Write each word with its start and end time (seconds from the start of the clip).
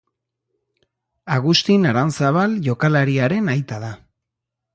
Agustin 1.35 1.85
Aranzabal 1.91 2.57
jokalariaren 2.69 3.53
aita 3.55 3.81
da. 3.87 3.93